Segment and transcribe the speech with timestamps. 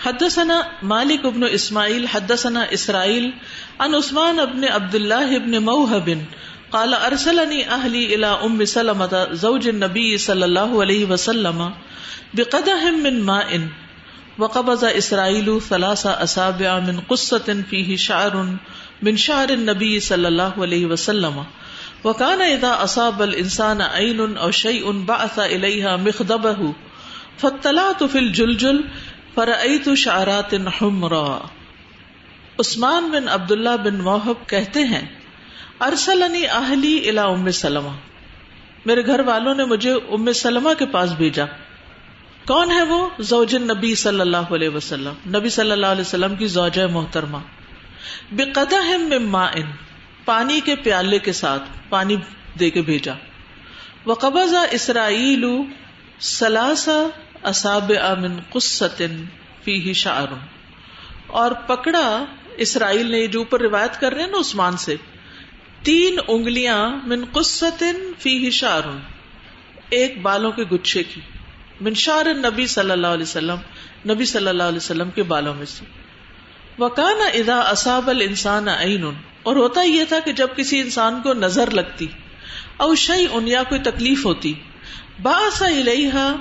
[0.00, 3.32] حدثنا مالک ابن اسماعیل، حدثنا اسرائیل
[3.80, 6.24] ان عثمان ابن عبد الله ابن موهب
[6.72, 11.70] قال ارسلني اهلي الى ام سلمة زوج النبي صلى الله عليه وسلم
[12.34, 13.68] بقدح من ماء،
[14.38, 18.56] وقبض اسرائیل ثلاث اصابع من قصة فيه شعر
[19.02, 21.44] من شعر النبي صلى الله عليه وسلم
[22.04, 26.74] وكان اذا اصاب الانسان عين او شيء بعث اليها مخضبه
[27.38, 28.84] فاطلعت في الجلجل
[29.34, 31.38] فرعیت شعرات حمرا۔
[32.58, 35.08] عثمان بن عبداللہ بن موہب کہتے ہیں،
[35.80, 37.90] ارسلنی اہلی الا ام سلمہ۔
[38.86, 41.44] میرے گھر والوں نے مجھے ام سلمہ کے پاس بھیجا۔
[42.46, 46.46] کون ہے وہ؟ زوج نبی صلی اللہ علیہ وسلم۔ نبی صلی اللہ علیہ وسلم کی
[46.46, 47.38] زوجہ محترمہ۔
[48.32, 49.52] بقدہ من ماء،
[50.24, 52.16] پانی کے پیالے کے ساتھ پانی
[52.60, 53.12] دے کے بھیجا۔
[54.06, 55.44] وقبض اسرائیل
[56.20, 57.06] سلاسا
[57.42, 59.24] اصاب امن قسطن
[59.64, 60.26] فی شعر۔
[61.26, 62.24] اور پکڑا
[62.56, 64.96] اسرائیل نے جو اوپر روایت کر رہے ہیں نا عثمان سے،
[65.82, 68.82] تین انگلیاں من قسطن فی شعر۔
[69.90, 71.20] ایک بالوں کے گچھے کی۔
[71.80, 73.56] من شعر نبی صلی اللہ علیہ وسلم،
[74.10, 75.84] نبی صلی اللہ علیہ وسلم کے بالوں میں سے۔
[76.78, 79.10] وکانا ادا اصاب الانسان عین۔
[79.42, 82.06] اور ہوتا یہ تھا کہ جب کسی انسان کو نظر لگتی،
[82.76, 84.54] او شعی ان یا کوئی تکلیف ہوتی،
[85.22, 86.36] باسا الیہا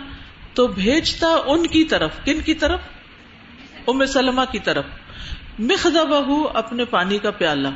[0.53, 2.79] تو بھیجتا ان کی طرف، کن کی طرف؟
[3.87, 4.85] ام سلمہ کی طرف۔
[5.59, 7.67] مخدبہ اپنے پانی کا پیالہ۔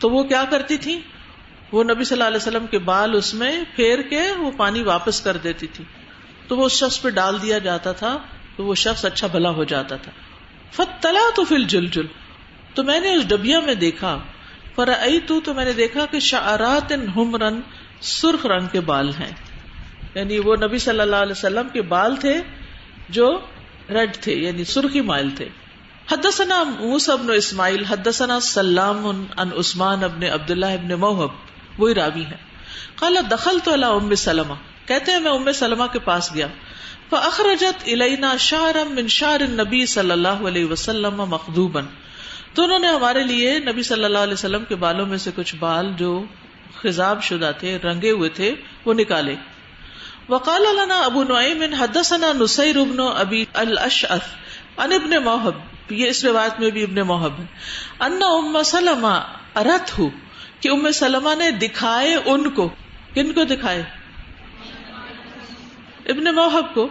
[0.00, 1.00] تو وہ کیا کرتی تھی؟
[1.72, 5.20] وہ نبی صلی اللہ علیہ وسلم کے بال اس میں پھیر کے وہ پانی واپس
[5.20, 5.84] کر دیتی تھی۔
[6.48, 8.18] تو وہ اس شخص پہ ڈال دیا جاتا تھا
[8.56, 10.12] تو وہ شخص اچھا بھلا ہو جاتا تھا۔
[10.72, 12.06] فتلا تو فل جل جل
[12.74, 14.18] تو میں نے اس ڈبیا میں دیکھا۔
[14.74, 14.90] پر
[15.44, 17.60] تو میں نے دیکھا کہ شعرات ہمرن
[18.00, 19.32] سرخ رنگ کے بال ہیں۔
[20.14, 22.40] یعنی وہ نبی صلی اللہ علیہ وسلم کے بال تھے
[23.08, 23.40] جو
[23.90, 25.48] ریڈ تھے یعنی سرخی مائل تھے۔
[26.12, 31.30] حدثنا موسى بن اسماعیل، حدثنا سلام ان عثمان ابن عبداللہ ابن موہب،
[31.78, 32.36] وہی راوی ہے
[32.94, 34.54] قال، دخلت على ام سلمہ۔
[34.86, 36.46] کہتے ہیں، میں ام سلمہ کے پاس گیا۔
[37.10, 41.80] فاخرجت الینا شعرا من شعر النبی صلی اللہ علیہ وسلم مخدوبا
[42.54, 45.56] تو انہوں نے ہمارے لیے نبی صلی اللہ علیہ وسلم کے بالوں میں سے کچھ
[45.56, 46.24] بال جو
[46.82, 49.34] خزاب شدہ تھے، رنگے ہوئے تھے، وہ نکالے۔
[50.30, 54.20] وقال لنا ابو نعیم حدثنا نصیر ابن ابی الاشعث
[54.76, 55.52] ان ابن موہب،
[55.92, 57.44] یہ اس روایت میں بھی ابن موہب ہے۔
[58.00, 60.10] ان ام سلمہ ارت ہو
[60.60, 62.68] کہ ام سلمہ نے دکھائے ان کو۔
[63.14, 63.82] کن کو دکھائے؟
[66.06, 66.88] ابن موہب کو۔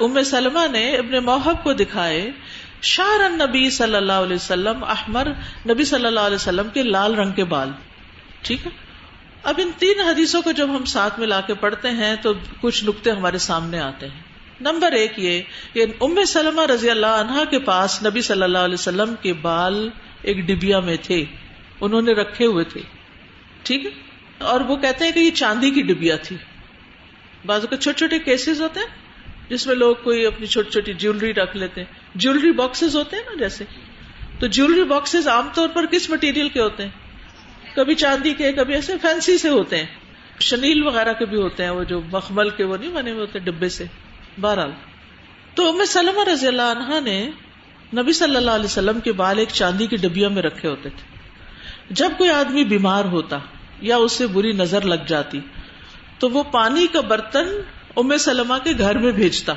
[0.00, 2.30] ام سلمہ نے ابن موہب کو دکھائے
[2.82, 5.28] شار نبی صلی اللہ علیہ وسلم، احمر
[5.68, 7.70] نبی صلی اللہ علیہ وسلم کے لال رنگ کے بال۔
[8.42, 8.85] ٹھیک ہے؟
[9.42, 12.84] اب ان تین حدیثوں کو جب ہم ساتھ میں لا کے پڑھتے ہیں تو کچھ
[12.84, 14.22] نقطے ہمارے سامنے آتے ہیں۔
[14.60, 15.42] نمبر ایک یہ
[15.72, 19.88] کہ ام سلمہ رضی اللہ عنہا کے پاس نبی صلی اللہ علیہ وسلم کے بال
[20.22, 21.24] ایک ڈبیا میں تھے۔
[21.80, 22.80] انہوں نے رکھے ہوئے تھے۔
[23.62, 23.90] ٹھیک ہے؟
[24.38, 26.36] اور وہ کہتے ہیں کہ یہ چاندی کی ڈبیا تھی۔
[27.46, 28.86] بازو کے چھوٹے چھوٹے کیسز ہوتے ہیں
[29.48, 33.22] جس میں لوگ کوئی اپنی چھوٹی چھوٹی جیولری رکھ لیتے ہیں۔ جیولری باکسز ہوتے ہیں
[33.26, 33.64] نا جیسے۔
[34.38, 36.90] تو جیولری باکسز عام طور پر کس مٹیریل کے ہوتے ہیں؟
[37.76, 39.86] کبھی چاندی کے، کبھی ایسے فینسی سے ہوتے ہیں۔
[40.40, 43.38] شنیل وغیرہ کے بھی ہوتے ہیں وہ جو مخمل کے، وہ نہیں بنے ہوئے ہوتے
[43.38, 43.84] ڈبے سے۔
[44.40, 44.70] بہرحال۔
[45.54, 47.30] تو ام سلمہ رضی اللہ عنہا نے
[47.96, 51.18] نبی صلی اللہ علیہ وسلم کے بال ایک چاندی کی ڈبیا میں رکھے ہوتے تھے۔
[51.90, 53.38] جب کوئی آدمی بیمار ہوتا
[53.80, 55.40] یا اسے بری نظر لگ جاتی
[56.18, 57.48] تو وہ پانی کا برتن
[57.96, 59.52] ام سلمہ کے گھر میں بھیجتا۔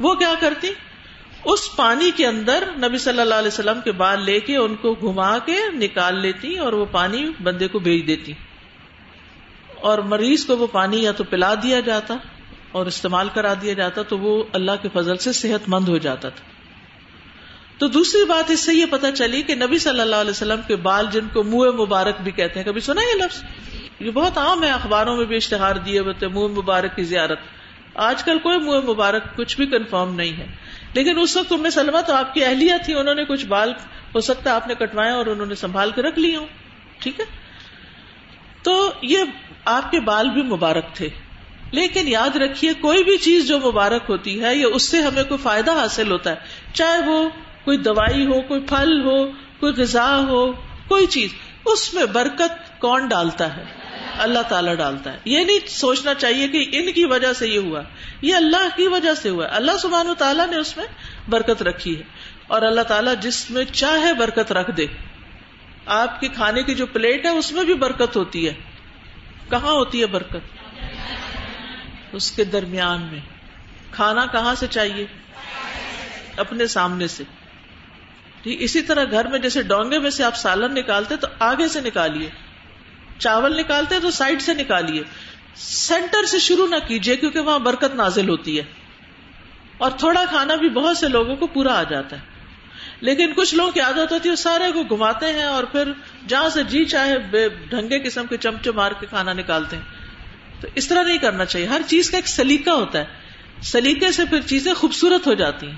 [0.00, 0.68] وہ کیا کرتی؟
[1.44, 4.94] اس پانی کے اندر نبی صلی اللہ علیہ وسلم کے بال لے کے ان کو
[4.94, 8.32] گھما کے نکال لیتی اور وہ پانی بندے کو بھیج دیتی۔
[9.80, 12.16] اور مریض کو وہ پانی یا تو پلا دیا جاتا
[12.72, 16.28] اور استعمال کرا دیا جاتا تو وہ اللہ کے فضل سے صحت مند ہو جاتا
[16.28, 16.44] تھا۔
[17.78, 20.76] تو دوسری بات اس سے یہ پتا چلی کہ نبی صلی اللہ علیہ وسلم کے
[20.76, 23.42] بال جن کو منہ مبارک بھی کہتے ہیں، کبھی سنا یہ لفظ؟
[24.00, 27.38] یہ بہت عام ہے، اخباروں میں بھی اشتہار دیے ہوتے منہ مبارک کی زیارت۔
[27.94, 30.46] آج کل کوئی منہ مبارک کچھ بھی کنفرم نہیں ہے۔
[30.94, 33.72] لیکن اس وقت ام سلمہ تو آپ کی اہلیہ تھی، انہوں نے کچھ بال
[34.14, 36.46] ہو سکتا ہے آپ نے کٹوائے اور انہوں نے سنبھال کے رکھ لی ہوں۔
[36.98, 37.24] ٹھیک ہے؟
[38.62, 39.18] تو یہ
[39.64, 41.08] آپ کے بال بھی مبارک تھے۔
[41.70, 45.38] لیکن یاد رکھیے، کوئی بھی چیز جو مبارک ہوتی ہے، یا اس سے ہمیں کوئی
[45.38, 46.36] فائدہ حاصل ہوتا ہے،
[46.72, 47.28] چاہے وہ
[47.64, 49.26] کوئی دوائی ہو، کوئی پھل ہو،
[49.60, 50.52] کوئی غذا ہو،
[50.88, 51.30] کوئی چیز،
[51.66, 53.64] اس میں برکت کون ڈالتا ہے؟
[54.18, 57.80] اللہ تعالیٰ ڈالتا ہے۔ یہ نہیں سوچنا چاہیے کہ ان کی وجہ سے یہ ہوا۔
[58.20, 60.86] یہ اللہ کی وجہ سے ہوا۔ اللہ سبحان و تعالیٰ نے اس میں
[61.28, 62.02] برکت رکھی ہے۔
[62.46, 64.86] اور اللہ تعالیٰ جس میں چاہے برکت رکھ دے۔
[65.86, 68.54] آپ کے کھانے کی جو پلیٹ ہے، اس میں بھی برکت ہوتی ہے۔
[69.50, 70.36] کہاں ہوتی ہے برکت؟
[72.12, 73.20] اس کے درمیان میں۔
[73.90, 75.06] کھانا کہاں سے چاہیے؟
[76.36, 77.24] اپنے سامنے سے۔
[78.44, 82.30] اسی طرح گھر میں جیسے ڈونگے میں سے آپ سالن نکالتے تو آگے سے نکالیے۔
[83.18, 85.02] چاول نکالتے تو سائڈ سے نکالیے۔
[85.56, 88.62] سینٹر سے شروع نہ کیجیے کیونکہ وہاں برکت نازل ہوتی ہے۔
[89.78, 92.20] اور تھوڑا کھانا بھی بہت سے لوگوں کو پورا آ جاتا ہے۔
[93.00, 95.92] لیکن کچھ لوگوں کی عادت ہوتی ہے سارے کو گھماتے ہیں اور پھر
[96.28, 99.82] جہاں سے جی چاہے بے ڈھنگے قسم کے چمچے مار کے کھانا نکالتے ہیں۔
[100.60, 103.04] تو اس طرح نہیں کرنا چاہیے۔ ہر چیز کا ایک سلیقہ ہوتا ہے۔
[103.62, 105.76] سلیقے سے پھر چیزیں خوبصورت ہو جاتی ہیں۔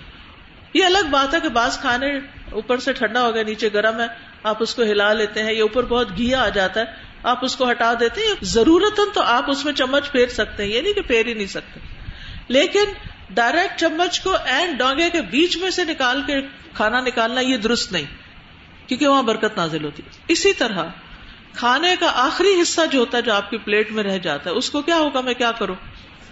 [0.75, 2.19] یہ الگ بات ہے کہ بعض کھانے
[2.53, 4.07] اوپر سے ٹھنڈا ہو گیا نیچے گرم ہے،
[4.43, 7.57] آپ اس کو ہلا لیتے ہیں یا اوپر بہت گھیا آ جاتا ہے۔ آپ اس
[7.57, 10.93] کو ہٹا دیتے ہیں ضرورت تو آپ اس میں چمچ پھیر سکتے ہیں، یہ نہیں
[10.93, 11.81] کہ پھیر ہی نہیں سکتے۔
[12.49, 12.85] لیکن
[13.31, 16.41] ڈائریکٹ چمچ کو این ڈونگے کے بیچ میں سے نکال کے
[16.75, 18.05] کھانا نکالنا یہ درست نہیں،
[18.89, 20.85] کیونکہ وہاں برکت نازل ہوتی ہے۔ اسی طرح
[21.55, 24.55] کھانے کا آخری حصہ جو ہوتا ہے، جو آپ کی پلیٹ میں رہ جاتا ہے،
[24.55, 25.75] اس کو کیا ہوگا، میں کیا کروں؟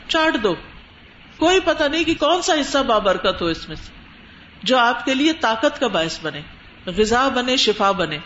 [0.08, 0.55] چاٹ دو۔
[1.37, 3.93] کوئی پتہ نہیں کہ کون سا حصہ بابرکت ہو اس میں سے،
[4.62, 6.41] جو آپ کے لیے طاقت کا باعث بنے،
[6.87, 8.19] غذا بنے، شفا بنے۔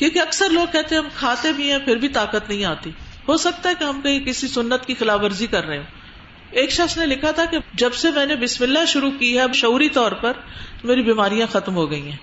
[0.00, 2.90] کیونکہ اکثر لوگ کہتے ہیں ہم کھاتے بھی ہیں، پھر بھی طاقت نہیں آتی۔
[3.28, 5.84] ہو سکتا ہے کہ ہم کہیں کسی سنت کی خلاف ورزی کر رہے ہوں۔
[6.50, 9.42] ایک شخص نے لکھا تھا کہ جب سے میں نے بسم اللہ شروع کی ہے،
[9.42, 10.32] اب شعوری طور پر
[10.84, 12.16] میری بیماریاں ختم ہو گئی ہیں۔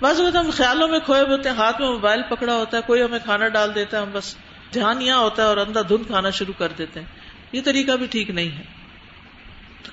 [0.00, 3.02] بعض اوقات ہم خیالوں میں کھوئے ہوتے ہیں، ہاتھ میں موبائل پکڑا ہوتا ہے، کوئی
[3.02, 4.36] ہمیں کھانا ڈال دیتا ہے، ہم بس
[4.74, 7.06] دھیان یہاں ہوتا ہے اور اندھا دھند کھانا شروع کر دیتے ہیں۔
[7.52, 8.77] یہ طریقہ بھی ٹھیک نہیں ہے۔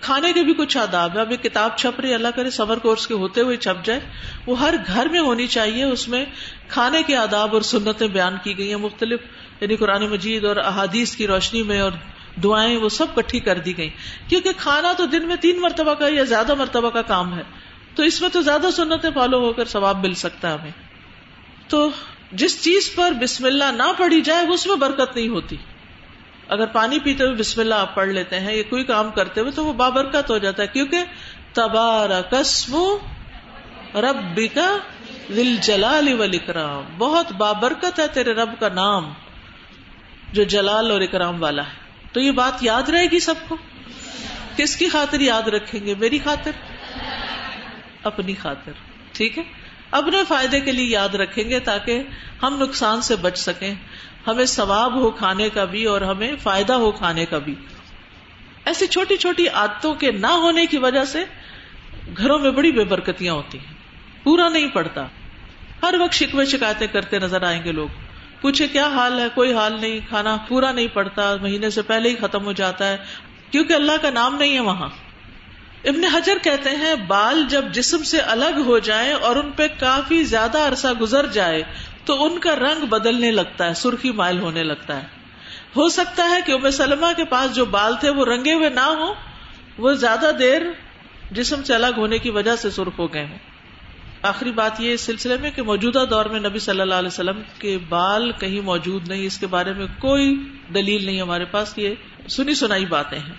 [0.02, 3.08] کھانے کے بھی کچھ آداب ہے اب یہ کتاب چھپ رہی اللہ کرے سمر کورس
[3.08, 4.00] کے ہوتے ہوئے چھپ جائے۔
[4.46, 6.26] وہ ہر گھر میں ہونی چاہیے، اس میں
[6.68, 9.20] کھانے کے آداب اور سنتیں بیان کی گئی ہیں۔ مختلف
[9.62, 11.92] یعنی قرآن مجید اور احادیث کی روشنی میں اور
[12.44, 13.90] دعائیں وہ سب کٹھی کر دی گئی
[14.28, 17.44] کیونکہ کھانا تو دن میں تین مرتبہ کا یا زیادہ مرتبہ کا کام ہے۔
[17.96, 20.72] تو اس میں تو زیادہ سنتیں فالو ہو کر ثواب مل سکتا ہے ہمیں۔
[21.68, 21.90] تو
[22.32, 25.56] جس چیز پر بسم اللہ نہ پڑھی جائے، اس میں برکت نہیں ہوتی۔
[26.48, 29.52] اگر پانی پیتے ہوئے بسم اللہ آپ پڑھ لیتے ہیں یا کوئی کام کرتے ہوئے
[29.52, 31.04] تو وہ بابرکت ہو جاتا ہے، کیونکہ
[31.54, 32.76] تبارہ کسم
[33.96, 34.78] رب کا
[35.28, 39.14] دل جلال اکرام بہت بابرکت ہے تیرے رب کا نام،
[40.34, 43.58] جو جلال اور اکرام والا ہے۔ تو یہ بات یاد رہے گی سب کو؟
[44.56, 46.52] کس کی خاطر یاد رکھیں گے؟ میری خاطر؟
[48.04, 48.72] اپنی خاطر۔
[49.12, 49.44] ٹھیک ہے؟
[49.92, 52.04] اپنے فائدے کے لیے یاد رکھیں گے تاکہ
[52.44, 53.76] ہم نقصان سے بچ سکیں۔
[54.28, 57.56] ہمیں ثواب ہو کھانے کا بھی اور ہمیں فائدہ ہو کھانے کا بھی۔
[58.66, 61.26] ایسی چھوٹی چھوٹی عادتوں کے نہ ہونے کی وجہ سے
[62.18, 63.74] گھروں میں بڑی بے برکتیاں ہوتی ہیں۔
[64.24, 65.08] پورا نہیں پڑتا۔
[65.84, 67.88] ہر وقت شکوے شکایتیں کرتے نظر آئیں گے لوگ۔
[68.42, 72.16] پوچھے کیا حال ہے؟ کوئی حال نہیں۔ کھانا پورا نہیں پڑتا۔ مہینے سے پہلے ہی
[72.16, 72.98] ختم ہو جاتا ہے۔
[73.52, 74.90] کیونکہ اللہ کا نام نہیں ہے وہاں۔
[75.86, 80.24] ابن حجر کہتے ہیں، بال جب جسم سے الگ ہو جائے اور ان پہ کافی
[80.24, 81.64] زیادہ عرصہ گزر جائے
[82.06, 85.08] تو ان کا رنگ بدلنے لگتا ہے، سرخی مائل ہونے لگتا ہے۔
[85.76, 88.80] ہو سکتا ہے کہ ام سلمہ کے پاس جو بال تھے وہ رنگے ہوئے نہ
[88.80, 89.14] ہو
[89.78, 90.62] وہ زیادہ دیر
[91.32, 93.38] جسم سے الگ ہونے کی وجہ سے سرخ ہو گئے ہوں۔
[94.22, 97.42] آخری بات یہ اس سلسلے میں کہ موجودہ دور میں نبی صلی اللہ علیہ وسلم
[97.60, 101.96] کے بال کہیں موجود نہیں، اس کے بارے میں کوئی دلیل نہیں ہمارے پاس، یہ
[102.30, 103.34] سنی سنائی باتیں ہیں۔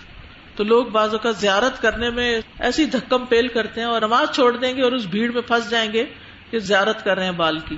[0.56, 4.56] تو لوگ بعض کا زیارت کرنے میں ایسی دھکم پیل کرتے ہیں اور نماز چھوڑ
[4.56, 6.04] دیں گے اور اس بھیڑ میں پھنس جائیں گے
[6.50, 7.76] کہ زیارت کر رہے ہیں بال کی۔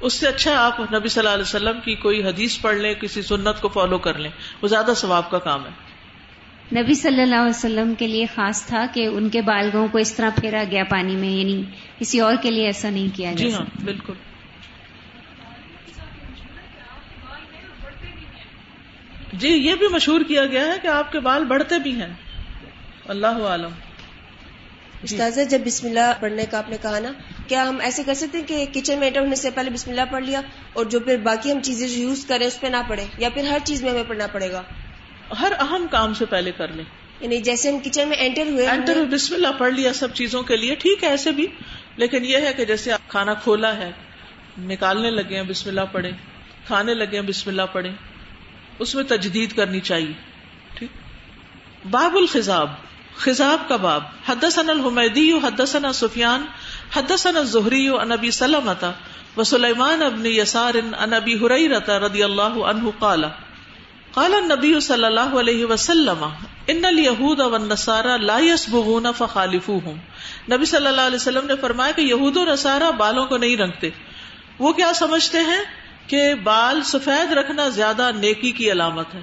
[0.00, 3.22] اس سے اچھا آپ نبی صلی اللہ علیہ وسلم کی کوئی حدیث پڑھ لیں کسی
[3.22, 4.30] سنت کو فالو کر لیں
[4.62, 5.70] وہ زیادہ ثواب کا کام ہے۔
[6.82, 10.12] نبی صلی اللہ علیہ وسلم کے لیے خاص تھا کہ ان کے بالگوں کو اس
[10.14, 11.62] طرح پھیرا گیا پانی میں یعنی
[11.98, 14.14] کسی اور کے لیے ایسا نہیں کیا جی ہاں بالکل۔
[19.32, 22.12] جی یہ بھی مشہور کیا گیا ہے کہ آپ کے بال بڑھتے بھی ہیں۔
[23.08, 23.70] اللہ عالم
[25.06, 27.12] جی۔ استاذ جب بسم اللہ پڑھنے کا آپ نے کہا نا
[27.46, 30.10] کیا ہم ایسے کر سکتے ہیں کہ کچن میں انٹر ہونے سے پہلے بسم اللہ
[30.10, 30.40] پڑھ لیا
[30.72, 33.44] اور جو پھر باقی ہم چیزیں جو یوز کریں اس پہ نہ پڑھے یا پھر
[33.44, 34.62] ہر چیز میں ہمیں پڑھنا پڑے گا؟
[35.40, 36.84] ہر اہم کام سے پہلے کر لیں۔
[37.20, 40.56] یعنی جیسے ہم کچن میں انٹر ہوئے انٹر بسم اللہ پڑھ لیا سب چیزوں کے
[40.56, 41.46] لیے ٹھیک ہے ایسے بھی۔
[41.96, 43.90] لیکن یہ ہے کہ جیسے کھانا کھولا ہے
[44.58, 46.10] نکالنے لگے ہیں بسم اللہ پڑھے
[46.66, 47.90] کھانے لگے ہیں بسم اللہ پڑھے
[48.78, 50.12] اس میں تجدید کرنی چاہیے
[50.74, 50.90] ٹھیک۔
[51.90, 52.68] باب الخضاب۔
[53.16, 56.44] خزاب کا باب، حدثنا الحمیدی، حدثنا سفیان،
[56.96, 58.84] حدثنا الزہری، عن ابی سلمت
[59.36, 63.24] و سلیمان ابن یسار، عن ابی حریرت رضی اللہ عنہ قال
[64.12, 66.24] قال النبی صلی اللہ علیہ وسلم،
[66.66, 69.96] ان الیہود والنصارى لا يسبغون فخالفوهم
[70.52, 73.90] نبی صلی اللہ علیہ وسلم نے فرمایا کہ یہود و نصارہ بالوں کو نہیں رنگتے۔
[74.58, 75.64] وہ کیا سمجھتے ہیں؟
[76.06, 79.20] کہ بال سفید رکھنا زیادہ نیکی کی علامت ہے،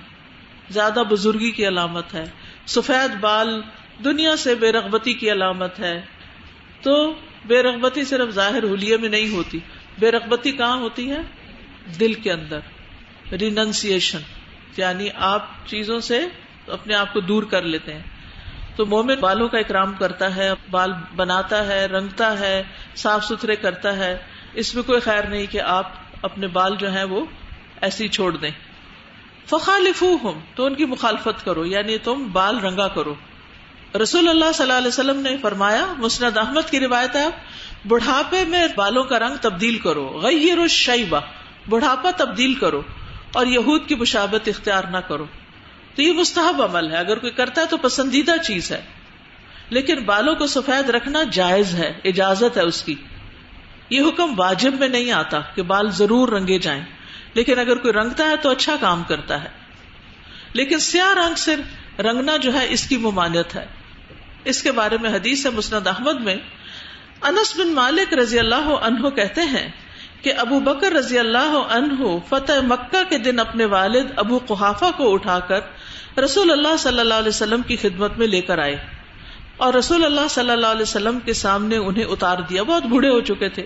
[0.70, 2.30] زیادہ بزرگی کی علامت ہے۔
[2.68, 3.62] سفید بال
[4.04, 6.02] دنیا سے بے رغبتی کی علامت ہے،
[6.82, 7.14] تو
[7.46, 9.60] بے رغبتی صرف ظاہر ہولیے میں نہیں ہوتی۔
[10.00, 11.18] بے رغبتی کہاں ہوتی ہے؟
[12.00, 12.60] دل کے اندر۔
[13.32, 14.20] ریننسیشن
[14.78, 16.26] یعنی آپ چیزوں سے
[16.68, 18.02] اپنے آپ کو دور کر لیتے ہیں۔
[18.76, 22.64] تو مومن بالوں کا اکرام کرتا ہے، بال بناتا ہے، رنگتا ہے،
[22.96, 24.18] صاف ستھرے کرتا ہے۔
[24.54, 27.26] اس میں کوئی خیر نہیں کہ آپ اپنے بال جو ہیں وہ
[27.82, 28.52] ایسی چھوڑ دیں۔
[29.46, 30.04] فخالف
[30.56, 33.16] تو ان کی مخالفت کرو یعنی تم بال رنگا کرو۔
[34.02, 37.28] رسول اللہ صلی اللہ علیہ وسلم نے فرمایا، مسند احمد کی روایت ہے،
[37.88, 41.20] بڑھاپے میں بالوں کا رنگ تبدیل کرو، غیر الشیبہ،
[41.70, 42.82] بڑھاپا تبدیل کرو
[43.34, 45.26] اور یہود کی مشابت اختیار نہ کرو۔
[45.96, 48.82] تو یہ مستحب عمل ہے، اگر کوئی کرتا ہے تو پسندیدہ چیز ہے۔
[49.70, 52.96] لیکن بالوں کو سفید رکھنا جائز ہے، اجازت ہے اس کی۔
[53.90, 56.84] یہ حکم واجب میں نہیں آتا کہ بال ضرور رنگے جائیں،
[57.34, 59.50] لیکن اگر کوئی رنگتا ہے تو اچھا کام کرتا ہے۔
[60.54, 61.56] لیکن سیاہ رنگ سے
[62.00, 63.83] رنگنا جو ہے، اس کی ممانعت ہے۔
[64.46, 66.36] اس کے بارے میں حدیث ہے مسند احمد میں۔
[67.22, 69.72] انس بن مالک رضی اللہ عنہ کہتے ہیں
[70.22, 75.14] کہ ابو بکر رضی اللہ عنہ فتح مکہ کے دن اپنے والد ابو قحافہ کو
[75.14, 75.60] اٹھا کر
[76.20, 78.86] رسول اللہ صلی اللہ علیہ وسلم کی خدمت میں لے کر آئے۔
[79.58, 83.20] اور رسول اللہ صلی اللہ علیہ وسلم کے سامنے انہیں اتار دیا۔ بہت بوڑھے ہو
[83.22, 83.66] چکے تھے۔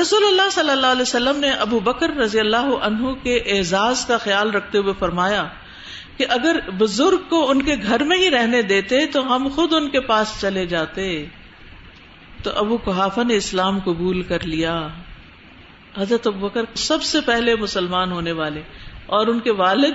[0.00, 4.18] رسول اللہ صلی اللہ علیہ وسلم نے ابو بکر رضی اللہ عنہ کے اعزاز کا
[4.18, 5.44] خیال رکھتے ہوئے فرمایا
[6.18, 9.88] کہ اگر بزرگ کو ان کے گھر میں ہی رہنے دیتے تو ہم خود ان
[9.88, 11.26] کے پاس چلے جاتے۔
[12.42, 14.88] تو ابو کوحافہ نے اسلام قبول کر لیا۔
[15.98, 18.62] حضرت ابو بکر سب سے پہلے مسلمان ہونے والے
[19.06, 19.94] اور ان کے والد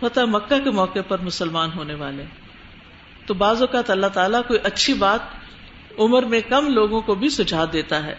[0.00, 2.24] فتح مکہ کے موقع پر مسلمان ہونے والے۔
[3.26, 5.20] تو بعض اوقات اللہ تعالیٰ کوئی اچھی بات
[5.98, 8.14] عمر میں کم لوگوں کو بھی سجھا دیتا ہے۔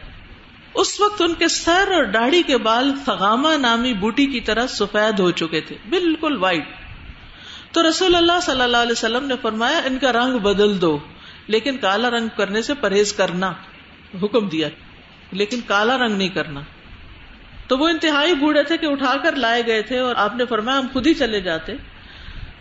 [0.74, 5.20] اس وقت ان کے سر اور داڑھی کے بال فغامہ نامی بوٹی کی طرح سفید
[5.20, 6.68] ہو چکے تھے، بالکل وائٹ
[7.78, 11.00] تو رسول اللہ صلی اللہ علیہ وسلم نے فرمایا، ان کا رنگ بدل دو،
[11.48, 13.54] لیکن کالا رنگ کرنے سے پرہیز کرنا،
[14.24, 14.70] حکم دیا،
[15.32, 16.60] لیکن کالا رنگ نہیں کرنا۔
[17.68, 20.80] تو وہ انتہائی بوڑھے تھے کہ اٹھا کر لائے گئے تھے اور آپ نے فرمایا،
[20.80, 21.74] ہم خود ہی چلے جاتے۔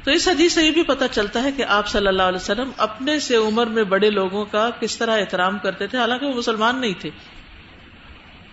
[0.05, 2.71] تو اس حدیث سے یہ بھی پتا چلتا ہے کہ آپ صلی اللہ علیہ وسلم
[2.77, 6.81] اپنے سے عمر میں بڑے لوگوں کا کس طرح احترام کرتے تھے، حالانکہ وہ مسلمان
[6.81, 7.11] نہیں تھے۔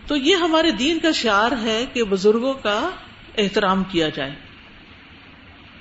[0.07, 2.89] تو یہ ہمارے دین کا شعار ہے کہ بزرگوں کا
[3.37, 4.35] احترام کیا جائے۔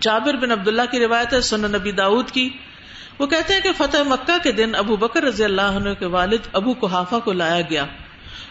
[0.03, 2.51] جابر بن عبداللہ کی روایت ہے سن نبی داود کی۔
[3.19, 6.39] وہ کہتے ہیں کہ فتح مکہ کے دن ابو بکر رضی اللہ عنہ کے والد
[6.53, 7.87] ابو کوحافہ کو لایا گیا۔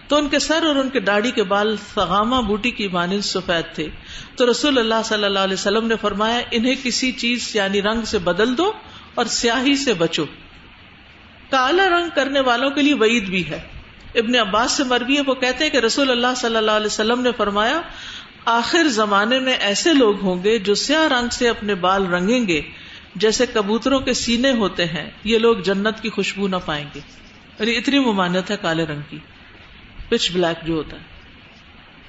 [0.07, 3.75] تو ان کے سر اور ان کے داڑھی کے بال سغامہ بوٹی کی مانند سفید
[3.75, 3.89] تھے۔
[4.35, 8.17] تو رسول اللہ صلی اللہ علیہ وسلم نے فرمایا، انہیں کسی چیز یعنی رنگ سے
[8.17, 8.71] بدل دو
[9.15, 10.25] اور سیاہی سے بچو۔
[11.49, 13.59] کالا رنگ کرنے والوں کے لیے وعید بھی ہے۔
[14.15, 17.21] ابن عباس سے مربی ہے، وہ کہتے ہیں کہ رسول اللہ صلی اللہ علیہ وسلم
[17.21, 17.81] نے فرمایا
[18.45, 22.61] آخر زمانے میں ایسے لوگ ہوں گے جو سیاہ رنگ سے اپنے بال رنگیں گے،
[23.15, 26.99] جیسے کبوتروں کے سینے ہوتے ہیں۔ یہ لوگ جنت کی خوشبو نہ پائیں گے۔
[27.59, 29.19] یعنی اتنی ممانت ہے کالے رنگ کی۔
[30.09, 31.03] پچ بلیک جو ہوتا ہے۔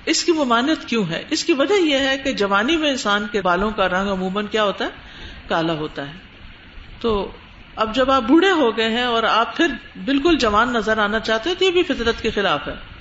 [0.05, 3.43] اس کی ممانت کیوں ہے؟ اس کی وجہ یہ ہے کہ جوانی میں انسان کے
[3.43, 4.91] بالوں کا رنگ عموماً کیا ہوتا ہے؟
[5.49, 6.13] کالا ہوتا ہے۔
[7.01, 7.31] تو
[7.77, 9.67] اب جب آپ بوڑھے ہو گئے ہیں اور آپ پھر
[10.05, 12.92] بالکل جوان نظر آنا چاہتے ہیں تو یہ بھی فطرت کے خلاف ہے۔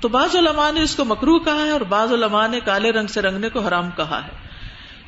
[0.00, 3.06] تو بعض علماء نے اس کو مکرو کہا ہے اور بعض علماء نے کالے رنگ
[3.06, 4.48] سے رنگنے کو حرام کہا ہے۔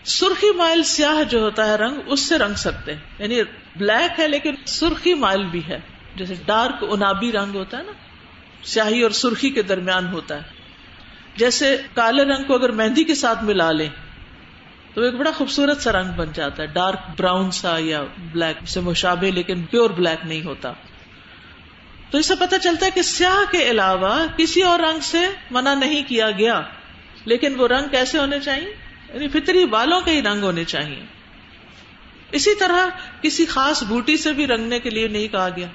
[0.05, 3.43] سرخی مائل سیاہ جو ہوتا ہے رنگ، اس سے رنگ سکتے ہیں۔ یعنی
[3.77, 5.81] بلیک ہے لیکن سرخی مائل بھی ہے۔
[6.17, 7.93] جیسے ڈارک انابی رنگ ہوتا ہے نا،
[8.63, 10.43] سیاہی اور سرخی کے درمیان ہوتا ہے۔
[11.37, 13.89] جیسے کالے رنگ کو اگر مہندی کے ساتھ ملا لیں،
[14.95, 18.81] تو ایک بڑا خوبصورت سا رنگ بن جاتا ہے۔ ڈارک براؤن سا یا بلیک سے
[18.81, 20.73] مشابے لیکن پیور بلیک نہیں ہوتا۔
[22.11, 25.19] تو اسے پتا چلتا ہے کہ سیاہ کے علاوہ کسی اور رنگ سے
[25.51, 26.61] منع نہیں کیا گیا۔
[27.25, 28.75] لیکن وہ رنگ کیسے ہونے چاہیے؟
[29.15, 31.05] یعنی فطری بالوں کے ہی رنگ ہونے چاہیے۔
[32.33, 32.89] اسی طرح
[33.23, 35.67] کسی خاص بوٹی سے بھی رنگنے کے لیے نہیں کہا گیا۔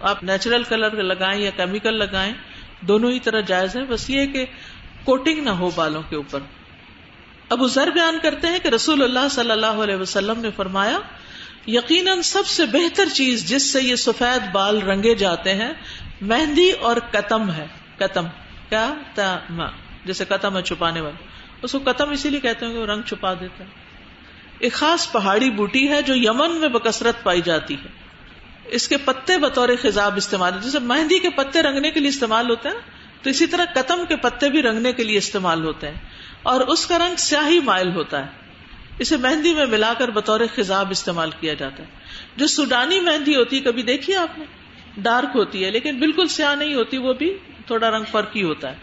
[0.00, 2.32] آپ نیچرل کلر لگائیں یا کیمیکل لگائیں،
[2.80, 4.46] دونوں ہی طرح جائز ہے بس یہ کہ
[5.04, 6.40] کوٹنگ نہ ہو بالوں کے اوپر۔
[7.48, 10.98] ابو ذر بیان کرتے ہیں کہ رسول اللہ صلی اللہ علیہ وسلم نے فرمایا
[11.68, 15.72] یقیناً سب سے بہتر چیز جس سے یہ سفید بال رنگے جاتے ہیں،
[16.20, 17.66] مہندی اور کتم ہے۔
[17.98, 18.26] کتم
[18.68, 19.62] کیا تم
[20.04, 21.22] جیسے کتم ہے چھپانے والا
[21.62, 23.68] اس کو کتم اسی لیے کہتے ہیں کہ وہ رنگ چھپا دیتا ہے۔
[24.58, 27.88] ایک خاص پہاڑی بوٹی ہے جو یمن میں بکثرت پائی جاتی ہے۔
[28.64, 32.68] اس کے پتے بطور خزاب استعمال، جیسے مہندی کے پتے رنگنے کے لیے استعمال ہوتے
[32.68, 32.76] ہیں،
[33.22, 35.98] تو اسی طرح کتم کے پتے بھی رنگنے کے لیے استعمال ہوتے ہیں۔
[36.42, 38.47] اور اس کا رنگ سیاہی مائل ہوتا ہے۔
[38.98, 41.88] اسے مہندی میں ملا کر بطور خزاب استعمال کیا جاتا ہے۔
[42.36, 44.44] جو سوڈانی مہندی ہوتی ہے کبھی دیکھی آپ نے؟
[44.96, 48.70] ڈارک ہوتی ہے، لیکن بالکل سیاہ نہیں ہوتی، وہ بھی تھوڑا رنگ فرق ہی ہوتا
[48.70, 48.76] ہے۔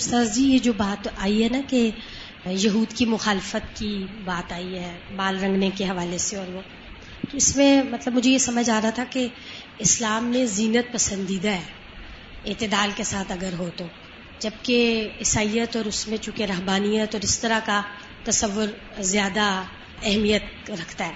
[0.00, 1.90] سر جی یہ جو بات آئی ہے نا کہ
[2.46, 6.60] یہود کی مخالفت کی بات آئی ہے، بال رنگنے کے حوالے سے اور وہ۔
[7.32, 9.26] اس میں مطلب مجھے یہ سمجھ آ رہا تھا کہ
[9.78, 11.62] اسلام میں زینت پسندیدہ ہے،
[12.46, 13.84] اعتدال کے ساتھ اگر ہو تو۔
[14.38, 17.82] جبکہ عیسائیت اور اس میں چونکہ رہبانیت اور اس طرح کا
[18.24, 18.66] تصور
[19.02, 19.62] زیادہ
[20.02, 21.12] اہمیت رکھتا ہے۔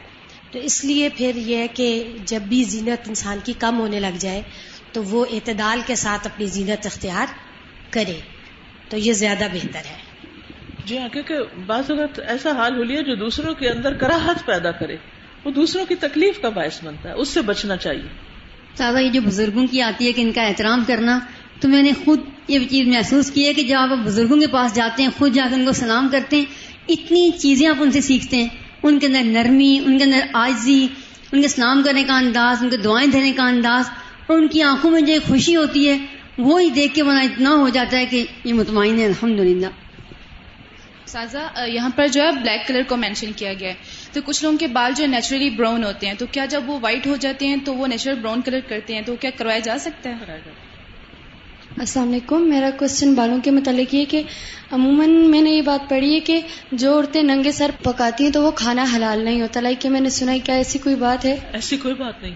[0.50, 4.16] تو اس لیے پھر یہ ہے کہ جب بھی زینت انسان کی کم ہونے لگ
[4.18, 4.42] جائے
[4.92, 7.26] تو وہ اعتدال کے ساتھ اپنی زینت اختیار
[7.90, 8.20] کرے۔
[8.88, 10.12] تو یہ زیادہ بہتر ہے۔
[10.84, 11.34] جی ہاں کیونکہ
[11.66, 14.96] بعض اوقات ایسا حال ہو لیا جو دوسروں کے اندر کراہت پیدا کرے۔
[15.44, 18.08] وہ دوسروں کی تکلیف کا باعث بنتا ہے اس سے بچنا چاہیے۔
[18.74, 21.18] سادہ یہ جو بزرگوں کی آتی ہے کہ ان کا احترام کرنا
[21.60, 24.74] تو میں نے خود یہ چیز محسوس کی ہے کہ جب آپ بزرگوں کے پاس
[24.74, 26.44] جاتے ہیں خود جا کے ان کو سلام کرتے ہیں
[26.88, 28.48] اتنی چیزیں آپ ان سے سیکھتے ہیں۔
[28.82, 30.86] ان کے اندر نرمی، ان کے اندر آجزی،
[31.32, 33.90] ان کے سلام کرنے کا انداز، ان کے دعائیں دینے کا انداز،
[34.26, 35.98] اور ان کی آنکھوں میں جو خوشی ہوتی ہے،
[36.38, 39.66] وہی دیکھ کے وہاں اتنا ہو جاتا ہے کہ یہ مطمئن ہے الحمد للہ
[41.06, 43.74] سازا یہاں پر جو ہے بلیک کلر کو مینشن کیا گیا ہے۔
[44.12, 46.78] تو کچھ لوگوں کے بال جو ہے نیچرلی براؤن ہوتے ہیں، تو کیا جب وہ
[46.82, 49.78] وائٹ ہو جاتے ہیں تو وہ نیچرل براؤن کلر کرتے ہیں؟ تو کیا کروایا جا
[49.78, 50.14] سکتا ہے؟
[51.78, 54.22] السلام علیکم۔ میرا کوشچن بالوں کے متعلق یہ کہ
[54.70, 56.40] عموماً میں نے یہ بات پڑھی ہے کہ
[56.72, 60.00] جو عورتیں ننگے سر پکاتی ہیں تو وہ کھانا حلال نہیں ہوتا۔ لائک کہ میں
[60.00, 62.34] نے سنا ہے کیا ایسی کوئی بات ہے؟ ایسی کوئی بات نہیں۔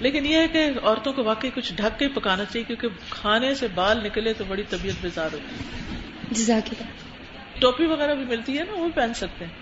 [0.00, 3.66] لیکن یہ ہے کہ عورتوں کو واقعی کچھ ڈھک کے پکانا چاہیے کیونکہ کھانے سے
[3.74, 5.56] بال نکلے تو بڑی طبیعت بیزار ہوتی
[6.30, 6.74] جزاک
[7.60, 9.52] ٹوپی وغیرہ بھی ملتی ہے نا وہ پہن سکتے ہیں۔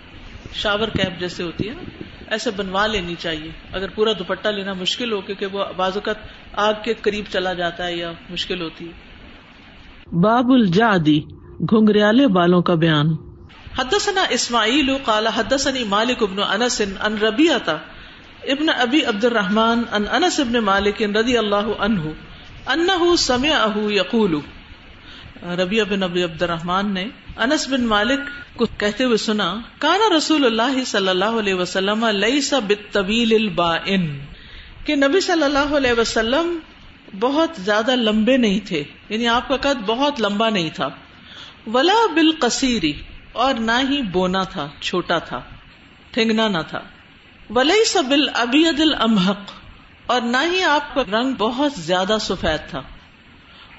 [0.54, 5.12] شاور کیپ جیسے ہوتی ہے نا ایسے بنوا لینی چاہیے۔ اگر پورا دوپٹہ لینا مشکل
[5.12, 6.16] ہو کیونکہ وہ بعض اوقات
[6.54, 8.92] آگ کے قریب چلا جاتا ہے یا مشکل ہوتی ہے۔
[10.20, 11.20] باب الجادی
[11.60, 13.06] گھنگریالے بالوں کا بیان۔
[13.78, 17.76] حدثنا اسماعیل قال حدثني مالک ابن انس ان ربیعتا
[18.42, 22.00] ابن ابی عبد الرحمن ان انس ابن مالک رضی اللہ عنہ
[22.68, 24.34] انه سمعه يقول
[25.60, 27.04] ربیع بن ابی عبد الرحمان نے
[27.36, 28.20] انس بن مالک
[28.56, 34.18] کو کہتے ہوئے سنا کانا رسول اللہ صلی اللہ علیہ وسلم لیسا بالطویل البائن۔
[34.84, 36.58] کہ نبی صلی اللہ علیہ وسلم
[37.20, 40.88] بہت زیادہ لمبے نہیں تھے یعنی آپ کا قد بہت لمبا نہیں تھا۔
[41.66, 42.92] ولا بالقصیری
[43.32, 45.40] اور نہ ہی بونا تھا، چھوٹا تھا
[46.10, 46.80] ٹھنگنا نہ تھا۔
[47.50, 49.50] ولی سبل ابید الامحق،
[50.06, 52.82] اور نہ ہی آپ کا رنگ بہت زیادہ سفید تھا۔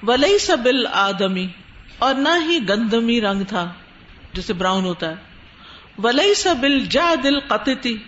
[0.02, 1.48] ولی سبل آدمی
[1.98, 3.72] اور نہ ہی گندمی رنگ تھا،
[4.32, 5.14] جسے براؤن ہوتا ہے۔
[5.98, 7.98] ولی سبل جا دل قطتی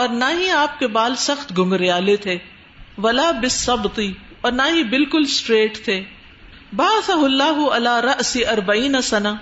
[0.00, 2.38] اور نہ ہی آپ کے بال سخت گنگریالے تھے،
[2.98, 6.04] ولا بسبتی اور نہ ہی بالکل اسٹریٹ تھے۔
[6.72, 9.34] باس اللہ اللہ رس اربعین سنا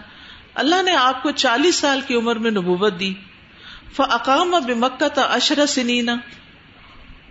[0.54, 3.14] اللہ نے آپ کو چالیس سال کی عمر میں نبوت دی۔
[3.96, 6.16] فقام اب مکہ تا اشر سنینا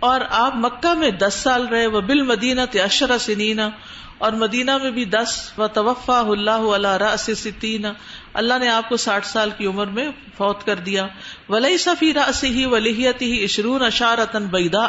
[0.00, 3.68] اور آپ مکہ میں دس سال رہے۔ وہ بال مدینہ اشر سنینا
[4.18, 7.86] اور مدینہ میں بھی دس و توفا اللہ اللہ رس ستین
[8.34, 11.06] اللہ نے آپ کو ساٹھ سال کی عمر میں فوت کر دیا۔
[11.48, 14.84] ولی صفی رس ہی ولیحت ہی اشرون اشارتن بیدا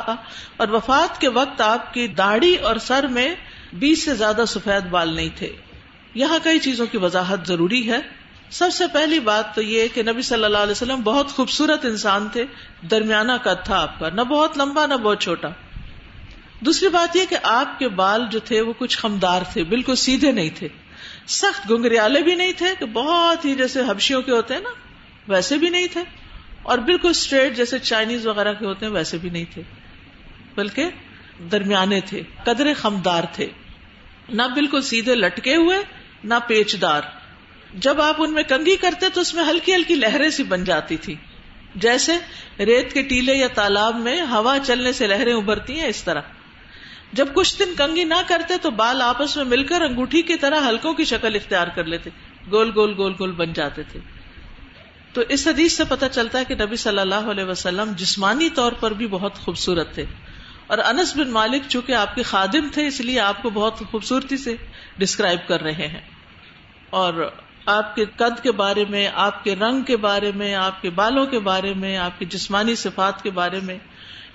[0.57, 3.35] اور وفات کے وقت آپ کی داڑھی اور سر میں
[3.73, 5.55] بیس سے زیادہ سفید بال نہیں تھے۔
[6.13, 7.99] یہاں کئی چیزوں کی وضاحت ضروری ہے۔
[8.49, 12.27] سب سے پہلی بات تو یہ کہ نبی صلی اللہ علیہ وسلم بہت خوبصورت انسان
[12.33, 12.45] تھے۔
[12.91, 15.47] درمیانہ قد تھا آپ کا۔ نہ بہت لمبا، نہ بہت چھوٹا۔
[16.59, 20.31] دوسری بات یہ کہ آپ کے بال جو تھے وہ کچھ خمدار تھے، بالکل سیدھے
[20.31, 20.67] نہیں تھے۔
[21.27, 24.69] سخت گنگریالے بھی نہیں تھے کہ بہت ہی جیسے حبشیوں کے ہوتے ہیں نا،
[25.27, 26.03] ویسے بھی نہیں تھے۔
[26.63, 29.61] اور بالکل اسٹریٹ جیسے چائنیز وغیرہ کے ہوتے ہیں، ویسے بھی نہیں تھے۔
[30.55, 30.85] بلکہ
[31.51, 33.47] درمیانے تھے قدرے خمدار تھے۔
[34.29, 35.77] نہ بالکل سیدھے لٹکے ہوئے،
[36.23, 37.01] نہ پیچدار۔
[37.73, 40.97] جب آپ ان میں کنگھی کرتے تو اس میں ہلکی ہلکی لہریں سی بن جاتی
[40.97, 41.15] تھی۔
[41.75, 42.13] جیسے
[42.65, 46.21] ریت کے ٹیلے یا تالاب میں ہوا چلنے سے لہریں ابھرتی ہیں اس طرح۔
[47.13, 50.69] جب کچھ دن کنگھی نہ کرتے تو بال آپس میں مل کر انگوٹھی کی طرح
[50.69, 52.09] ہلکوں کی شکل اختیار کر لیتے،
[52.51, 53.99] گول گول گول گول بن جاتے تھے۔
[55.13, 58.71] تو اس حدیث سے پتہ چلتا ہے کہ نبی صلی اللہ علیہ وسلم جسمانی طور
[58.71, 60.05] پر بھی بہت خوبصورت تھے۔
[60.67, 64.37] اور انس بن مالک چونکہ آپ کے خادم تھے، اس لیے آپ کو بہت خوبصورتی
[64.37, 64.55] سے
[64.97, 66.01] ڈسکرائب کر رہے ہیں۔
[66.89, 67.31] اور
[67.65, 71.25] آپ کے قد کے بارے میں، آپ کے رنگ کے بارے میں، آپ کے بالوں
[71.25, 73.77] کے بارے میں، آپ کی جسمانی صفات کے بارے میں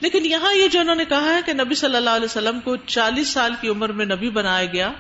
[0.01, 2.77] لیکن یہاں یہ جو انہوں نے کہا ہے کہ نبی صلی اللہ علیہ وسلم کو
[2.77, 4.93] چالیس سال کی عمر میں نبی بنایا گیا،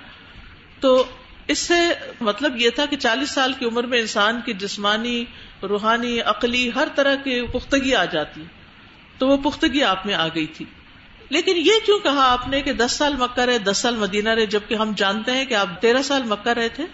[0.81, 1.05] تو
[1.49, 1.75] اس سے
[2.21, 5.25] مطلب یہ تھا کہ چالیس سال کی عمر میں انسان کی جسمانی،
[5.63, 8.45] روحانی، عقلی ہر طرح کی پختگی آ جاتی،
[9.19, 10.65] تو وہ پختگی آپ میں آ گئی تھی۔
[11.29, 14.47] لیکن یہ کیوں کہا آپ نے کہ دس سال مکہ رہے، دس سال مدینہ رہے،
[14.47, 16.85] جبکہ ہم جانتے ہیں کہ آپ تیرہ سال مکہ رہے تھے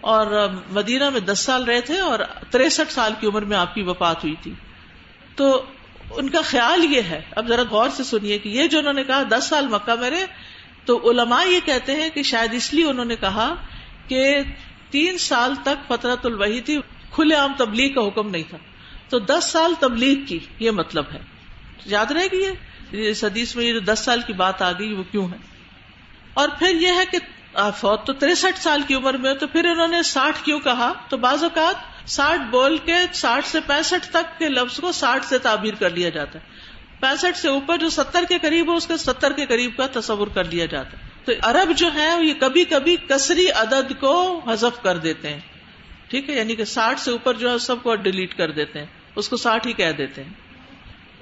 [0.00, 2.18] اور مدینہ میں دس سال رہے تھے اور
[2.50, 4.54] تریسٹھ سال کی عمر میں آپ کی وفات ہوئی تھی۔
[5.36, 5.64] تو
[6.16, 9.04] ان کا خیال یہ ہے، اب ذرا غور سے سنیے کہ یہ جو انہوں نے
[9.04, 10.26] کہا دس سال مکہ میرے،
[10.84, 13.54] تو علماء یہ کہتے ہیں کہ شاید اس لیے انہوں نے کہا
[14.08, 14.36] کہ
[14.90, 18.58] تین سال تک فطرت الوحی تھی کھلے عام تبلیغ کا حکم نہیں تھا۔
[19.08, 21.18] تو دس سال تبلیغ کی یہ مطلب ہے۔
[21.86, 24.92] یاد رہے گی یہ؟ اس حدیث میں یہ جو دس سال کی بات آ گئی،
[24.92, 25.36] وہ کیوں ہے؟
[26.34, 27.18] اور پھر یہ ہے کہ
[27.76, 31.16] فوت تو تریسٹھ سال کی عمر میں تو پھر انہوں نے ساٹھ کیوں کہا؟ تو
[31.16, 35.74] بعض اوقات ساٹھ بول کے ساٹھ سے پینسٹھ تک کے لفظ کو ساٹھ سے تعبیر
[35.74, 36.44] کر لیا جاتا ہے۔
[37.00, 40.26] پینسٹھ سے اوپر جو ستر کے قریب ہو، اس کے ستر کے قریب کا تصور
[40.26, 44.82] کر لیا جاتا ہے۔ تو عرب جو ہے یہ کبھی کبھی کسری عدد کو حذف
[44.82, 45.40] کر دیتے ہیں۔
[46.08, 48.86] ٹھیک ہے؟ یعنی کہ ساٹھ سے اوپر جو ہے، سب کو ڈیلیٹ کر دیتے ہیں۔
[49.16, 50.32] اس کو ساٹھ ہی کہہ دیتے ہیں۔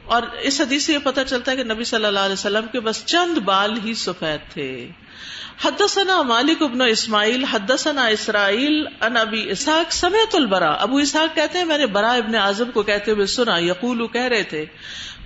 [0.05, 2.81] اور اس حدیث سے یہ پتا چلتا ہے کہ نبی صلی اللہ علیہ وسلم کے
[2.81, 4.89] بس چند بال ہی سفید تھے۔
[5.59, 11.65] حدثنا مالک ابن اسماعیل، حدثنا اسرائیل ان ابی اسحاق، سمیت البرا ابو اسحاق کہتے ہیں،
[11.65, 14.65] میں نے برا ابن اعظم کو کہتے ہوئے سنا یقول کہہ رہے تھے،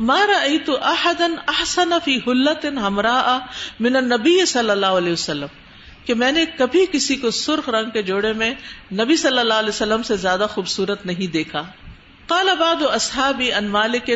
[0.00, 3.36] ما رأیت احدا احسن فی حلت ہمراء
[3.80, 5.60] من النبی صلی اللہ علیہ وسلم
[6.06, 8.52] کہ میں نے کبھی کسی کو سرخ رنگ کے جوڑے میں
[9.00, 11.62] نبی صلی اللہ علیہ وسلم سے زیادہ خوبصورت نہیں دیکھا۔
[12.26, 14.10] قال بعض اصحابی ان مالک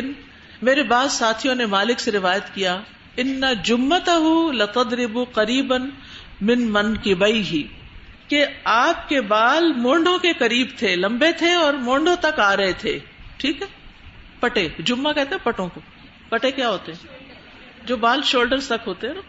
[0.61, 2.77] میرے بعض ساتھیوں نے مالک سے روایت کیا
[3.17, 4.09] ان جمت
[4.53, 5.73] لتدرب قریب
[6.41, 7.63] من من کی بئی ہی
[8.27, 12.73] کہ آپ کے بال مونڈوں کے قریب تھے، لمبے تھے اور مونڈوں تک آ رہے
[12.73, 12.99] تھے۔
[13.37, 13.67] ٹھیک ہے؟
[14.39, 15.81] پٹے، جمعہ کہتے ہیں پٹوں کو۔
[16.29, 17.07] پٹے کیا ہوتے ہیں؟
[17.85, 19.21] جو بال شولڈر تک ہوتے ہیں نا۔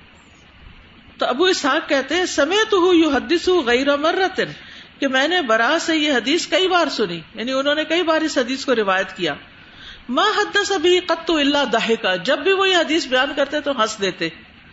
[1.18, 4.52] تو ابو اسحاق کہتے ہیں سمے تو ہوں یو حدیث غیر مرتن،
[4.98, 8.20] کہ میں نے برا سے یہ حدیث کئی بار سنی یعنی انہوں نے کئی بار
[8.20, 9.34] اس حدیث کو روایت کیا۔
[10.08, 13.72] ماں حدس ابھی قطو اللہ دہے کا جب بھی وہ یہ حدیث بیان کرتے تو
[13.80, 14.28] ہنس دیتے.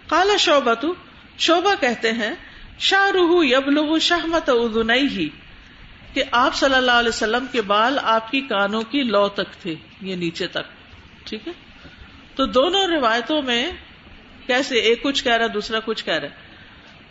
[0.08, 0.94] کالا شوبہ تو
[1.38, 2.34] شوبہ کہتے ہیں
[2.80, 4.50] شاہ روح یب لو شہمت
[4.92, 5.28] ہی
[6.14, 9.76] کہ آپ صلی اللہ علیہ وسلم کے بال آپ کی کانوں کی لو تک تھے،
[10.02, 10.72] یہ نیچے تک،
[11.26, 11.54] ٹھیک ہے؟
[12.36, 13.64] تو دونوں روایتوں میں
[14.48, 16.28] کیسے ایک کچھ کہہ رہا دوسرا کچھ کہہ رہا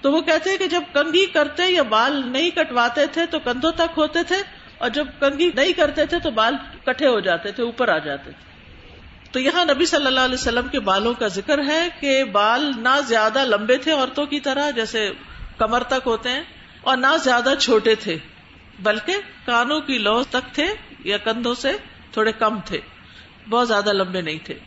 [0.03, 3.73] تو وہ کہتے ہیں کہ جب کنگھی کرتے یا بال نہیں کٹواتے تھے تو کندھوں
[3.73, 4.43] تک ہوتے تھے،
[4.79, 8.31] اور جب کنگھی نہیں کرتے تھے تو بال کٹھے ہو جاتے تھے، اوپر آ جاتے
[8.31, 8.55] تھے۔
[9.33, 13.01] تو یہاں نبی صلی اللہ علیہ وسلم کے بالوں کا ذکر ہے کہ بال نہ
[13.07, 15.13] زیادہ لمبے تھے عورتوں کی طرح، جیسے
[15.59, 16.43] کمر تک ہوتے ہیں،
[16.81, 18.19] اور نہ زیادہ چھوٹے تھے،
[18.79, 19.17] بلکہ
[19.47, 21.73] کانوں کی لو تک تھے یا کندھوں سے
[22.13, 22.81] تھوڑے کم تھے،
[23.49, 24.59] بہت زیادہ لمبے نہیں تھے۔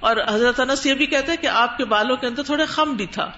[0.00, 3.06] اور حضرت انس یہ بھی کہتے کہ آپ کے بالوں کے اندر تھوڑے خم بھی
[3.06, 3.30] تھا۔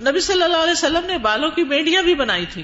[0.00, 2.62] نبی صلی اللہ علیہ وسلم نے بالوں کی میڈیاں بھی بنائی تھی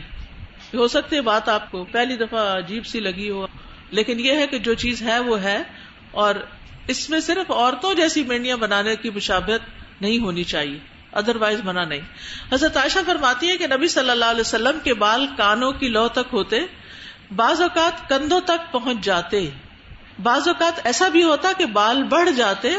[0.78, 3.46] ہو سکتی ہے، بات آپ کو پہلی دفعہ عجیب سی لگی ہو،
[3.90, 5.62] لیکن یہ ہے کہ جو چیز ہے وہ ہے،
[6.11, 6.35] اور
[6.88, 9.68] اس میں صرف عورتوں جیسی مینڈیاں بنانے کی مشابت
[10.02, 10.78] نہیں ہونی چاہیے
[11.12, 12.00] ادر وائز بنا نہیں۔
[12.52, 16.06] حضرت عائشہ فرماتی ہے کہ نبی صلی اللہ علیہ وسلم کے بال کانوں کی لو
[16.08, 16.61] تک ہوتے،
[17.37, 19.48] بعض اوقات کندھوں تک پہنچ جاتے۔
[20.22, 22.70] بعض اوقات ایسا بھی ہوتا کہ بال بڑھ جاتے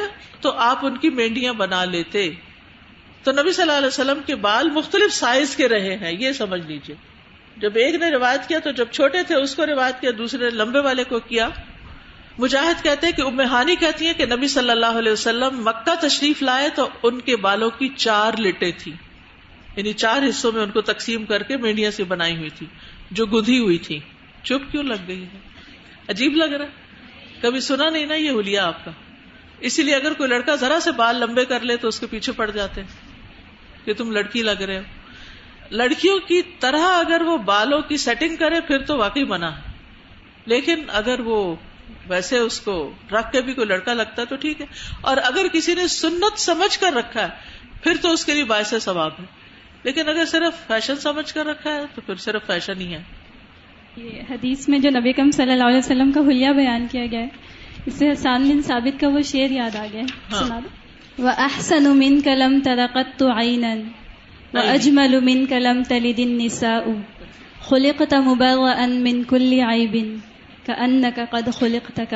[0.42, 2.30] تو آپ ان کی مینڈیاں بنا لیتے۔
[3.24, 6.62] تو نبی صلی اللہ علیہ وسلم کے بال مختلف سائز کے رہے ہیں، یہ سمجھ
[6.68, 6.96] لیجیے
[7.58, 10.80] جب ایک نے روایت کیا تو جب چھوٹے تھے اس کو روایت کیا، دوسرے لمبے
[10.80, 11.50] والے کو کیا۔
[12.38, 16.70] مجاہد کہتے کہ امہانی کہتی ہیں کہ نبی صلی اللہ علیہ وسلم مکہ تشریف لائے
[16.70, 18.94] تو ان کے بالوں کی چار لٹے تھی
[19.76, 22.68] یعنی چار حصوں میں ان کو تقسیم کر کے مینڈیا سے بنائی ہوئی تھی
[23.12, 24.00] جو گدھی ہوئی تھی
[24.44, 25.40] چپ کیوں لگ گئی ہے
[26.08, 26.66] عجیب لگ رہا
[27.42, 28.92] کبھی سنا نہیں نا یہ ہولیا آپ کا۔
[29.60, 32.32] اسی لیے اگر کوئی لڑکا ذرا سے بال لمبے کر لے تو اس کے پیچھے
[32.32, 32.82] پڑ جاتے
[33.86, 34.84] کہ تم لڑکی لگ رہے ہو۔
[35.74, 39.50] لڑکیوں کی طرح اگر وہ بالوں کی سیٹنگ کرے پھر تو واقعی منع
[40.46, 41.56] لیکن اگر وہ
[42.08, 44.66] ویسے اس کو رکھ کے بھی کوئی لڑکا لگتا ہے تو ٹھیک ہے۔
[45.02, 47.28] اور اگر کسی نے سنت سمجھ کر رکھا ہے
[47.84, 49.26] پھر تو اس کے لیے باعث ثواب ہے۔
[49.84, 53.04] لیکن اگر صرف فیشن سمجھ کر رکھا ہے تو پھر صرف فیشن ہی ہے۔
[53.98, 57.20] یہ حدیث میں جو نبی کم صلی اللہ علیہ وسلم کا حلیہ بیان کیا گیا
[57.20, 57.28] ہے
[57.86, 60.60] اس سے حسان بن ثابت کا وہ شعر یاد آ گیا ہاں۔
[61.18, 63.64] وہ احسن کلم ترقت تو آئین
[64.54, 66.80] و اجمل امین کلم تلی دن نسا
[67.70, 70.16] من کل آئی بن
[70.68, 72.14] ان کا قد خلق تک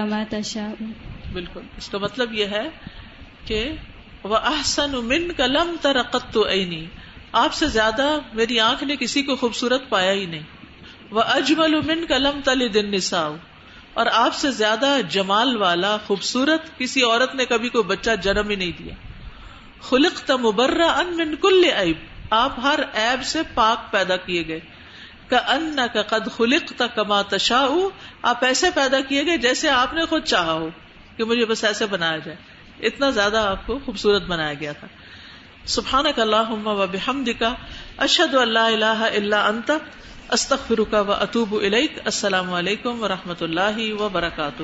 [1.33, 1.61] بالکل.
[1.77, 2.67] اس کا مطلب یہ ہے
[3.45, 3.61] کہ
[4.23, 6.85] وہ احسن من کلم ترقت تو عینی
[7.41, 10.43] آپ سے زیادہ میری آنکھ نے کسی کو خوبصورت پایا ہی نہیں.
[11.11, 13.27] وہ اجمل من کلم تل دن نسا
[13.93, 18.55] اور آپ سے زیادہ جمال والا، خوبصورت کسی عورت نے کبھی کوئی بچہ جنم ہی
[18.55, 18.95] نہیں دیا.
[19.81, 24.59] خلق تمبرا ان من کل عیب آپ ہر عیب سے پاک پیدا کیے گئے۔
[25.27, 27.67] کا ان کا قد خلق تک کما تشا
[28.21, 30.69] آپ ایسے پیدا کیے گئے جیسے آپ نے خود چاہا ہو
[31.17, 32.37] کہ مجھے بس ایسے بنایا جائے۔
[32.87, 34.87] اتنا زیادہ آپ کو خوبصورت بنایا گیا تھا۔
[35.65, 37.53] سبحان کا اللہ و بحمد کا
[37.97, 39.71] اشد اللہ اللہ اللہ انت۔
[40.29, 41.55] استخر کا و اطوب
[42.05, 44.63] السلام علیکم و رحمۃ اللہ وبرکاتہ۔